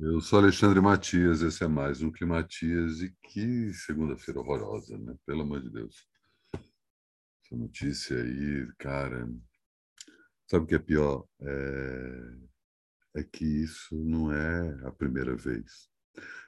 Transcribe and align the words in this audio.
Eu 0.00 0.20
sou 0.20 0.38
Alexandre 0.38 0.80
Matias, 0.80 1.42
esse 1.42 1.64
é 1.64 1.66
mais 1.66 2.00
um 2.02 2.12
Climatias 2.12 3.00
e 3.00 3.12
que 3.20 3.74
segunda-feira 3.74 4.38
horrorosa, 4.38 4.96
né? 4.96 5.16
Pelo 5.26 5.42
amor 5.42 5.60
de 5.60 5.70
Deus. 5.70 6.06
Essa 6.54 7.56
notícia 7.56 8.16
aí, 8.16 8.72
cara. 8.78 9.28
Sabe 10.48 10.64
o 10.64 10.68
que 10.68 10.76
é 10.76 10.78
pior? 10.78 11.26
É, 11.40 12.34
é 13.16 13.22
que 13.24 13.44
isso 13.44 13.96
não 14.04 14.32
é 14.32 14.86
a 14.86 14.92
primeira 14.92 15.34
vez. 15.34 15.90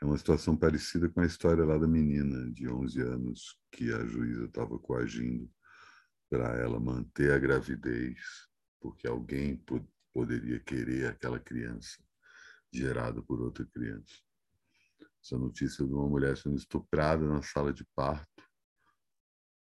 É 0.00 0.06
uma 0.06 0.16
situação 0.16 0.56
parecida 0.56 1.10
com 1.10 1.20
a 1.20 1.26
história 1.26 1.66
lá 1.66 1.76
da 1.76 1.86
menina 1.86 2.50
de 2.50 2.66
11 2.66 2.98
anos 3.02 3.58
que 3.70 3.92
a 3.92 4.06
juíza 4.06 4.46
estava 4.46 4.78
coagindo 4.78 5.50
para 6.30 6.56
ela 6.56 6.80
manter 6.80 7.30
a 7.30 7.38
gravidez, 7.38 8.18
porque 8.80 9.06
alguém 9.06 9.62
poderia 10.14 10.58
querer 10.60 11.08
aquela 11.08 11.38
criança 11.38 12.03
gerada 12.78 13.22
por 13.22 13.40
outra 13.40 13.64
criança. 13.66 14.14
Essa 15.22 15.38
notícia 15.38 15.86
de 15.86 15.92
uma 15.92 16.08
mulher 16.08 16.36
sendo 16.36 16.56
estuprada 16.56 17.26
na 17.26 17.42
sala 17.42 17.72
de 17.72 17.84
parto. 17.94 18.42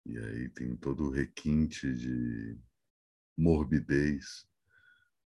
E 0.07 0.19
aí 0.19 0.49
tem 0.49 0.77
todo 0.77 1.05
o 1.05 1.11
requinte 1.11 1.93
de 1.95 2.59
morbidez 3.37 4.47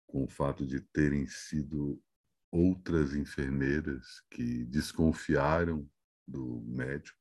com 0.07 0.25
o 0.25 0.29
fato 0.29 0.67
de 0.67 0.81
terem 0.81 1.27
sido 1.27 2.03
outras 2.51 3.15
enfermeiras 3.15 4.23
que 4.31 4.65
desconfiaram 4.65 5.89
do 6.27 6.63
médico 6.63 7.19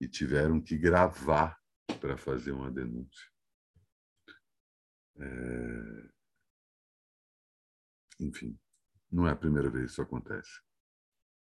e 0.00 0.08
tiveram 0.08 0.60
que 0.60 0.76
gravar 0.76 1.60
para 2.00 2.16
fazer 2.16 2.52
uma 2.52 2.70
denúncia. 2.70 3.30
É... 5.16 6.10
Enfim, 8.20 8.58
não 9.12 9.28
é 9.28 9.32
a 9.32 9.36
primeira 9.36 9.70
vez 9.70 9.84
que 9.86 9.92
isso 9.92 10.02
acontece. 10.02 10.50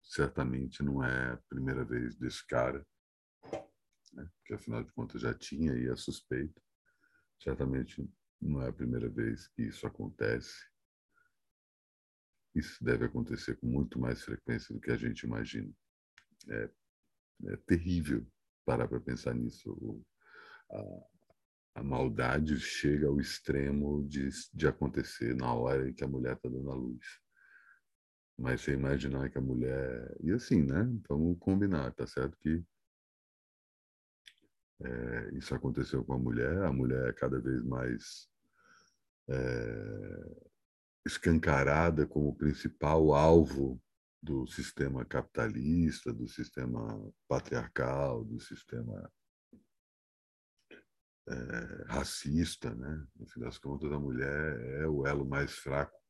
Certamente 0.04 0.84
não 0.84 1.04
é 1.04 1.34
a 1.34 1.38
primeira 1.48 1.86
vez 1.86 2.18
desse 2.18 2.46
cara, 2.46 2.86
né? 4.14 4.30
que 4.46 4.54
afinal 4.54 4.84
de 4.84 4.92
contas 4.92 5.22
já 5.22 5.34
tinha 5.34 5.74
aí 5.74 5.88
a 5.88 5.96
suspeita. 5.96 6.62
Certamente 7.42 8.06
não 8.42 8.62
é 8.62 8.70
a 8.70 8.74
primeira 8.74 9.10
vez 9.10 9.48
que 9.50 9.64
isso 9.64 9.88
acontece. 9.88 10.70
Isso 12.54 12.84
deve 12.84 13.06
acontecer 13.06 13.56
com 13.56 13.68
muito 13.68 13.98
mais 13.98 14.22
frequência 14.22 14.74
do 14.74 14.82
que 14.82 14.92
a 14.92 14.98
gente 14.98 15.22
imagina. 15.22 15.72
É, 16.50 16.70
é 17.46 17.58
terrível 17.66 18.28
parar 18.66 18.88
para 18.88 19.00
pensar 19.00 19.34
nisso. 19.34 20.04
A, 20.70 21.80
a, 21.80 21.84
maldade 21.84 22.60
chega 22.60 23.08
ao 23.08 23.20
extremo 23.20 24.06
de, 24.08 24.30
de 24.54 24.68
acontecer 24.68 25.36
na 25.36 25.54
hora 25.54 25.90
em 25.90 25.94
que 25.94 26.04
a 26.04 26.08
mulher 26.08 26.36
está 26.36 26.50
dando 26.50 26.70
a 26.70 26.76
luz. 26.76 27.21
Mas 28.42 28.62
você 28.62 28.74
imaginar 28.74 29.30
que 29.30 29.38
a 29.38 29.42
mulher. 29.42 30.18
E 30.20 30.32
assim, 30.32 30.64
né? 30.64 30.84
Vamos 31.08 31.38
combinar, 31.40 31.94
tá 31.94 32.08
certo 32.08 32.36
que 32.40 32.64
é, 34.84 35.38
isso 35.38 35.54
aconteceu 35.54 36.04
com 36.04 36.14
a 36.14 36.18
mulher, 36.18 36.64
a 36.64 36.74
mulher 36.74 37.10
é 37.10 37.14
cada 37.14 37.40
vez 37.40 37.64
mais 37.64 38.28
é, 39.30 40.38
escancarada 41.06 42.08
como 42.08 42.36
principal 42.36 43.14
alvo 43.14 43.80
do 44.20 44.48
sistema 44.48 45.06
capitalista, 45.06 46.12
do 46.12 46.28
sistema 46.28 47.14
patriarcal, 47.28 48.26
do 48.26 48.40
sistema 48.40 49.08
é, 51.28 51.86
racista, 51.90 52.74
né? 52.74 53.06
No 53.16 53.28
fim 53.28 53.40
das 53.40 53.60
contas, 53.60 53.92
a 53.92 54.00
mulher 54.00 54.60
é 54.82 54.88
o 54.88 55.06
elo 55.06 55.28
mais 55.28 55.52
fraco 55.60 56.01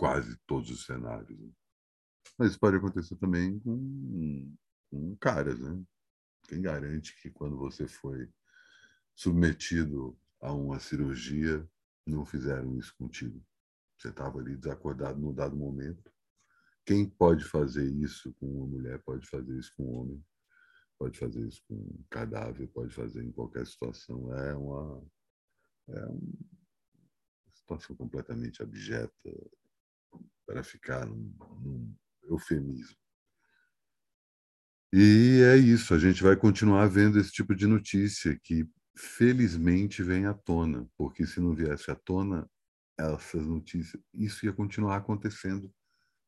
quase 0.00 0.34
todos 0.46 0.70
os 0.70 0.86
cenários. 0.86 1.38
Né? 1.38 1.52
Mas 2.38 2.52
isso 2.52 2.58
pode 2.58 2.78
acontecer 2.78 3.16
também 3.16 3.60
com, 3.60 4.56
com 4.90 5.16
caras, 5.16 5.60
né? 5.60 5.84
Quem 6.48 6.62
garante 6.62 7.14
que 7.20 7.30
quando 7.30 7.58
você 7.58 7.86
foi 7.86 8.26
submetido 9.14 10.18
a 10.40 10.54
uma 10.54 10.80
cirurgia, 10.80 11.68
não 12.06 12.24
fizeram 12.24 12.78
isso 12.78 12.96
contigo? 12.96 13.44
Você 13.98 14.08
estava 14.08 14.38
ali 14.38 14.56
desacordado 14.56 15.20
num 15.20 15.34
dado 15.34 15.54
momento. 15.54 16.10
Quem 16.86 17.06
pode 17.06 17.44
fazer 17.44 17.84
isso 17.84 18.32
com 18.40 18.46
uma 18.46 18.66
mulher, 18.66 19.02
pode 19.02 19.28
fazer 19.28 19.54
isso 19.58 19.70
com 19.76 19.84
um 19.84 19.94
homem, 19.96 20.24
pode 20.98 21.18
fazer 21.18 21.46
isso 21.46 21.62
com 21.68 21.74
um 21.74 22.04
cadáver, 22.08 22.66
pode 22.68 22.94
fazer 22.94 23.22
em 23.22 23.30
qualquer 23.32 23.66
situação. 23.66 24.34
É 24.34 24.56
uma, 24.56 25.06
é 25.90 26.06
uma 26.06 27.52
situação 27.52 27.94
completamente 27.94 28.62
abjeta, 28.62 29.30
para 30.50 30.64
ficar 30.64 31.06
num, 31.06 31.32
num 31.62 31.94
eufemismo. 32.24 32.96
E 34.92 35.42
é 35.44 35.56
isso, 35.56 35.94
a 35.94 35.98
gente 35.98 36.24
vai 36.24 36.34
continuar 36.34 36.88
vendo 36.88 37.20
esse 37.20 37.30
tipo 37.30 37.54
de 37.54 37.68
notícia 37.68 38.36
que 38.42 38.68
felizmente 38.96 40.02
vem 40.02 40.26
à 40.26 40.34
tona, 40.34 40.90
porque 40.96 41.24
se 41.24 41.38
não 41.38 41.54
viesse 41.54 41.88
à 41.88 41.94
tona 41.94 42.50
essas 42.98 43.46
notícias, 43.46 44.02
isso 44.12 44.44
ia 44.44 44.52
continuar 44.52 44.96
acontecendo 44.96 45.72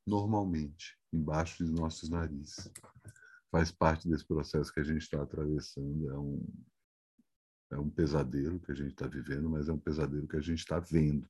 normalmente, 0.07 0.97
embaixo 1.13 1.65
de 1.65 1.73
nossos 1.73 2.09
narizes. 2.09 2.71
Faz 3.51 3.73
parte 3.73 4.09
desse 4.09 4.25
processo 4.25 4.73
que 4.73 4.79
a 4.79 4.85
gente 4.85 5.03
está 5.03 5.21
atravessando, 5.21 6.09
é 6.09 6.19
um, 6.19 6.65
é 7.73 7.79
um 7.79 7.91
pesadelo 7.91 8.61
que 8.61 8.71
a 8.71 8.75
gente 8.75 8.93
está 8.93 9.09
vivendo, 9.09 9.51
mas 9.51 9.69
é 9.69 9.73
um 9.73 9.81
pesadelo 9.81 10.29
que 10.29 10.37
a 10.37 10.41
gente 10.41 10.61
está 10.61 10.79
vendo 10.79 11.29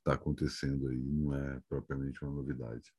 está 0.00 0.14
acontecendo 0.14 0.88
aí 0.88 0.98
não 0.98 1.34
é 1.34 1.60
propriamente 1.68 2.22
uma 2.24 2.32
novidade. 2.32 2.92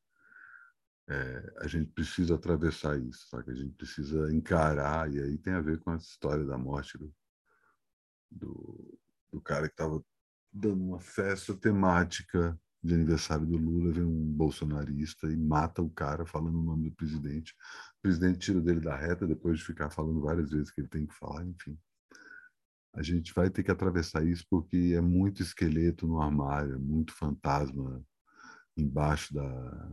É, 1.10 1.54
a 1.62 1.68
gente 1.68 1.92
precisa 1.92 2.36
atravessar 2.36 2.98
isso, 3.00 3.28
sabe? 3.28 3.52
a 3.52 3.56
gente 3.56 3.74
precisa 3.74 4.32
encarar, 4.34 5.12
e 5.12 5.20
aí 5.20 5.38
tem 5.38 5.54
a 5.54 5.62
ver 5.62 5.80
com 5.80 5.92
a 5.92 5.98
história 5.98 6.46
da 6.46 6.58
morte 6.58 6.98
do, 6.98 7.14
do, 8.30 9.00
do 9.32 9.42
cara 9.42 9.68
que 9.68 9.74
estava 9.74 10.04
dando 10.54 10.84
uma 10.84 11.00
festa 11.00 11.56
temática 11.56 12.58
de 12.84 12.94
aniversário 12.94 13.46
do 13.46 13.58
Lula, 13.58 13.92
vem 13.92 14.04
um 14.04 14.32
bolsonarista 14.34 15.28
e 15.28 15.38
mata 15.38 15.82
o 15.82 15.90
cara 15.90 16.26
falando 16.26 16.60
o 16.60 16.64
nome 16.64 16.90
do 16.90 16.96
presidente. 16.96 17.54
O 18.00 18.02
presidente 18.02 18.40
tira 18.40 18.62
dele 18.62 18.80
da 18.80 18.96
reta 18.96 19.28
depois 19.28 19.60
de 19.60 19.66
ficar 19.66 19.90
falando 19.90 20.22
várias 20.22 20.52
vezes 20.52 20.72
que 20.72 20.82
ele 20.82 20.88
tem 20.88 21.06
que 21.06 21.14
falar, 21.14 21.46
enfim 21.46 21.78
a 22.94 23.02
gente 23.02 23.34
vai 23.34 23.50
ter 23.50 23.64
que 23.64 23.72
atravessar 23.72 24.26
isso 24.26 24.46
porque 24.50 24.94
é 24.96 25.02
muito 25.02 25.42
esqueleto 25.42 26.08
no 26.08 26.22
armário, 26.22 26.76
é 26.76 26.78
muito 26.78 27.14
fantasma 27.14 28.04
embaixo 28.76 29.34
da 29.34 29.92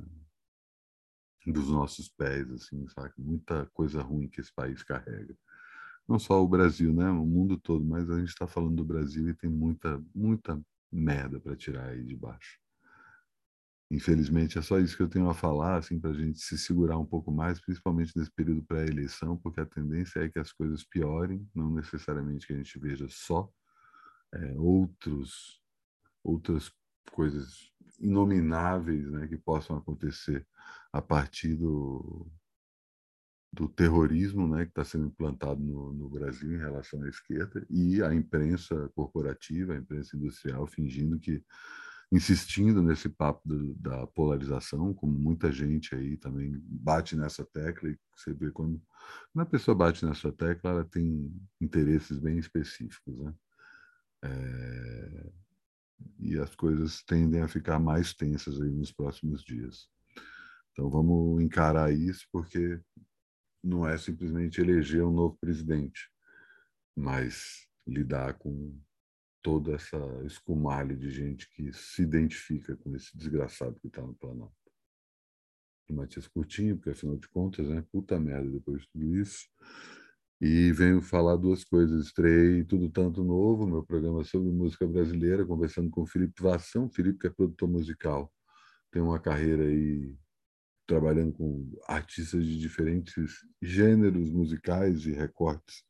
dos 1.47 1.71
nossos 1.71 2.09
pés, 2.09 2.51
assim? 2.51 2.85
Muita 3.17 3.67
coisa 3.73 4.03
ruim 4.03 4.29
que 4.29 4.41
esse 4.41 4.53
país 4.53 4.83
carrega. 4.83 5.35
Não 6.07 6.19
só 6.19 6.43
o 6.43 6.49
Brasil, 6.49 6.93
né? 6.93 7.09
O 7.11 7.25
mundo 7.25 7.57
todo, 7.57 7.85
mas 7.85 8.11
a 8.11 8.19
gente 8.19 8.29
está 8.29 8.47
falando 8.47 8.77
do 8.77 8.85
Brasil 8.85 9.29
e 9.29 9.35
tem 9.35 9.49
muita, 9.49 10.03
muita 10.15 10.61
merda 10.91 11.41
para 11.41 11.57
tirar 11.57 11.89
aí 11.89 12.03
de 12.03 12.17
baixo. 12.17 12.59
Infelizmente, 13.91 14.59
é 14.59 14.63
só 14.63 14.79
isso 14.79 14.97
que 14.97 15.03
eu 15.03 15.09
tenho 15.09 15.31
a 15.31 15.35
falar, 15.35 15.79
assim, 15.79 15.99
para 15.99 16.11
a 16.11 16.15
gente 16.15 16.39
se 16.41 16.59
segurar 16.59 16.99
um 16.99 17.07
pouco 17.07 17.33
mais, 17.33 17.59
principalmente 17.59 18.17
nesse 18.17 18.31
período 18.31 18.63
pré-eleição, 18.63 19.37
porque 19.39 19.61
a 19.61 19.67
tendência 19.67 20.21
é 20.21 20.29
que 20.29 20.39
as 20.39 20.53
coisas 20.53 20.85
piorem, 20.85 21.49
não 21.55 21.71
necessariamente 21.71 22.47
que 22.47 22.53
a 22.53 22.57
gente 22.57 22.79
veja 22.79 23.07
só 23.09 23.51
é, 24.35 24.55
outros, 24.59 25.63
outras 26.23 26.71
coisas 27.13 27.73
inomináveis 27.99 29.11
né, 29.11 29.27
que 29.27 29.39
possam 29.39 29.77
acontecer 29.77 30.47
a 30.93 31.01
partir 31.01 31.55
do, 31.55 32.31
do 33.53 33.69
terrorismo 33.69 34.47
né, 34.47 34.65
que 34.65 34.71
está 34.71 34.85
sendo 34.85 35.07
implantado 35.07 35.61
no, 35.61 35.93
no, 35.93 36.09
Brasil 36.09 36.53
em 36.53 36.59
relação 36.59 37.03
à 37.03 37.09
esquerda 37.09 37.67
e 37.71 38.03
a 38.03 38.15
imprensa 38.15 38.89
corporativa, 38.95 39.73
a 39.73 39.79
imprensa 39.79 40.17
industrial, 40.17 40.67
fingindo 40.67 41.19
que 41.19 41.43
insistindo 42.11 42.83
nesse 42.83 43.09
papo 43.09 43.47
do, 43.47 43.75
da 43.75 44.07
polarização, 44.07 44.95
como 44.95 45.13
muita 45.19 45.53
gente 45.53 45.95
aí 45.95 46.17
também 46.17 46.59
bate 46.65 47.15
nessa 47.15 47.45
tecla, 47.45 47.91
e 47.91 47.99
você 48.17 48.33
vê 48.33 48.51
quando, 48.51 48.81
quando 49.33 49.49
pessoa 49.49 49.75
bate 49.75 50.05
nessa 50.05 50.33
tecla, 50.33 50.71
ela 50.71 50.85
tem 50.85 51.31
interesses 51.61 52.19
bem 52.19 52.39
específicos, 52.39 53.19
né? 53.19 53.35
É, 54.25 55.31
e 56.19 56.39
as 56.39 56.55
coisas 56.55 57.03
tendem 57.03 57.43
a 57.43 57.49
ficar 57.49 57.79
mais 57.79 58.15
tensas 58.15 58.61
aí 58.61 58.71
nos 58.71 58.93
próximos 58.93 59.45
dias. 59.45 59.89
Então 60.73 60.89
vamos 60.89 61.43
encarar 61.43 61.93
isso, 61.93 62.27
porque 62.33 62.81
não 63.63 63.87
é 63.87 63.99
simplesmente 63.99 64.61
eleger 64.61 65.05
um 65.05 65.13
novo 65.13 65.37
presidente, 65.41 66.11
mas 66.97 67.67
lidar 67.87 68.35
com 68.35 68.79
toda 69.43 69.75
essa 69.75 69.97
escumalha 70.25 70.97
de 70.97 71.11
gente 71.11 71.49
que 71.51 71.73
se 71.73 72.03
identifica 72.03 72.77
com 72.77 72.95
esse 72.95 73.17
desgraçado 73.17 73.79
que 73.81 73.89
está 73.89 74.03
no 74.03 74.15
Planalto. 74.15 74.55
O 75.89 75.95
Matias 75.95 76.29
Curtinho, 76.29 76.77
porque 76.77 76.91
afinal 76.91 77.17
de 77.17 77.29
contas, 77.29 77.67
né, 77.69 77.83
puta 77.91 78.21
merda 78.21 78.51
depois 78.51 78.83
de 78.83 78.89
tudo 78.89 79.17
isso. 79.17 79.47
E 80.41 80.71
venho 80.73 81.01
falar 81.01 81.37
duas 81.37 81.65
coisas. 81.65 82.07
Estreiei 82.07 82.63
Tudo 82.65 82.91
Tanto 82.91 83.25
Novo, 83.25 83.67
meu 83.67 83.83
programa 83.83 84.23
sobre 84.23 84.51
música 84.51 84.87
brasileira, 84.87 85.45
conversando 85.45 85.91
com 85.91 86.03
o 86.03 86.07
Felipe 86.07 86.41
Vassão. 86.43 86.89
Felipe, 86.91 87.19
que 87.19 87.27
é 87.27 87.31
produtor 87.31 87.69
musical 87.69 88.33
tem 88.91 89.03
uma 89.03 89.21
carreira 89.21 89.65
aí 89.65 90.17
trabalhando 90.87 91.33
com 91.33 91.71
artistas 91.87 92.45
de 92.45 92.59
diferentes 92.59 93.45
gêneros 93.61 94.31
musicais 94.31 95.05
e 95.05 95.13
recortes 95.13 95.85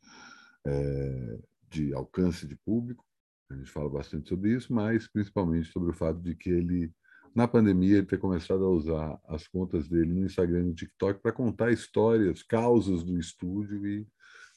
é, 0.67 1.39
de 1.69 1.95
alcance 1.95 2.47
de 2.47 2.57
público. 2.57 3.05
A 3.51 3.55
gente 3.55 3.71
fala 3.71 3.89
bastante 3.89 4.29
sobre 4.29 4.55
isso, 4.55 4.73
mas 4.73 5.09
principalmente 5.09 5.73
sobre 5.73 5.91
o 5.91 5.95
fato 5.95 6.21
de 6.21 6.35
que 6.35 6.51
ele, 6.51 6.93
na 7.35 7.49
pandemia, 7.49 7.99
ele 7.99 8.07
ter 8.07 8.19
começado 8.19 8.63
a 8.65 8.71
usar 8.71 9.19
as 9.27 9.49
contas 9.49 9.89
dele 9.89 10.13
no 10.13 10.27
Instagram 10.27 10.61
e 10.61 10.65
no 10.65 10.75
TikTok 10.75 11.21
para 11.21 11.33
contar 11.33 11.73
histórias, 11.73 12.43
causas 12.43 13.03
do 13.03 13.19
estúdio 13.19 13.87
e 13.87 14.07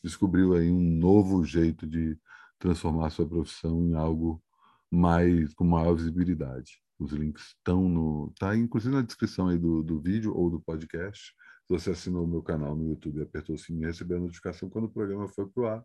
descobriu 0.03 0.53
aí 0.53 0.69
um 0.69 0.81
novo 0.81 1.43
jeito 1.45 1.87
de 1.87 2.17
transformar 2.59 3.09
sua 3.11 3.27
profissão 3.27 3.81
em 3.81 3.95
algo 3.95 4.43
mais 4.91 5.53
com 5.53 5.63
maior 5.63 5.95
visibilidade. 5.95 6.81
Os 6.99 7.11
links 7.13 7.47
estão 7.47 7.87
no. 7.87 8.33
Tá 8.37 8.55
inclusive 8.55 8.93
na 8.93 9.01
descrição 9.01 9.47
aí 9.47 9.57
do, 9.57 9.81
do 9.81 9.99
vídeo 9.99 10.35
ou 10.35 10.49
do 10.49 10.59
podcast. 10.59 11.33
Se 11.65 11.73
você 11.73 11.91
assinou 11.91 12.25
o 12.25 12.27
meu 12.27 12.43
canal 12.43 12.75
no 12.75 12.89
YouTube 12.89 13.19
e 13.19 13.23
apertou 13.23 13.55
o 13.55 13.57
sininho, 13.57 13.87
recebeu 13.87 14.17
a 14.17 14.19
notificação 14.19 14.69
quando 14.69 14.85
o 14.85 14.91
programa 14.91 15.27
foi 15.29 15.47
pro 15.47 15.65
ar. 15.65 15.83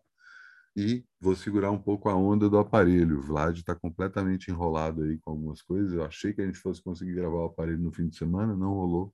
E 0.77 1.03
vou 1.19 1.35
segurar 1.35 1.71
um 1.71 1.81
pouco 1.81 2.07
a 2.07 2.15
onda 2.15 2.47
do 2.47 2.59
aparelho. 2.59 3.17
O 3.17 3.21
Vlad 3.23 3.57
está 3.57 3.73
completamente 3.73 4.51
enrolado 4.51 5.01
aí 5.01 5.17
com 5.17 5.31
algumas 5.31 5.59
coisas. 5.59 5.91
Eu 5.91 6.03
achei 6.05 6.33
que 6.33 6.39
a 6.39 6.45
gente 6.45 6.59
fosse 6.59 6.83
conseguir 6.83 7.15
gravar 7.15 7.37
o 7.37 7.45
aparelho 7.45 7.79
no 7.79 7.91
fim 7.91 8.07
de 8.07 8.15
semana, 8.15 8.55
não 8.55 8.73
rolou. 8.73 9.11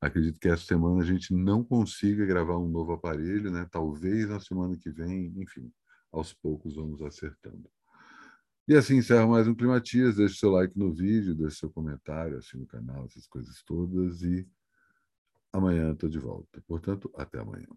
Acredito 0.00 0.40
que 0.40 0.48
essa 0.48 0.64
semana 0.64 1.00
a 1.02 1.06
gente 1.06 1.32
não 1.32 1.62
consiga 1.62 2.26
gravar 2.26 2.58
um 2.58 2.68
novo 2.68 2.92
aparelho, 2.92 3.52
né? 3.52 3.68
Talvez 3.70 4.28
na 4.28 4.40
semana 4.40 4.76
que 4.76 4.90
vem, 4.90 5.32
enfim, 5.36 5.72
aos 6.10 6.32
poucos 6.32 6.74
vamos 6.74 7.00
acertando. 7.02 7.70
E 8.66 8.74
assim 8.74 8.96
encerro 8.96 9.30
mais 9.30 9.46
um 9.46 9.54
Climatias. 9.54 10.16
Deixe 10.16 10.38
seu 10.38 10.50
like 10.50 10.76
no 10.76 10.92
vídeo, 10.92 11.36
deixe 11.36 11.58
seu 11.58 11.70
comentário, 11.70 12.36
assine 12.36 12.64
o 12.64 12.66
canal, 12.66 13.04
essas 13.04 13.28
coisas 13.28 13.62
todas. 13.62 14.22
E 14.22 14.44
amanhã 15.52 15.92
estou 15.92 16.08
de 16.08 16.18
volta. 16.18 16.60
Portanto, 16.66 17.08
até 17.16 17.38
amanhã. 17.38 17.68